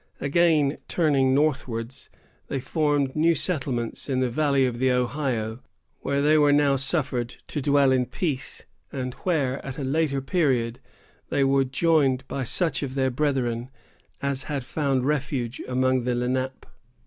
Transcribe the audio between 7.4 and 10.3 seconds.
to dwell in peace, and where, at a later